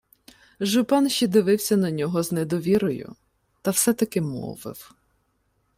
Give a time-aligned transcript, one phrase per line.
[0.59, 3.15] Жупан ще дивився на нього з недовірою,
[3.61, 4.95] та все-таки мовив: